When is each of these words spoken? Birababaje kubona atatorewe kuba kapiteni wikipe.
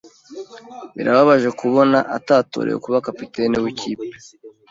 Birababaje 0.95 1.49
kubona 1.59 1.97
atatorewe 2.17 2.77
kuba 2.85 3.03
kapiteni 3.07 3.55
wikipe. 3.63 4.07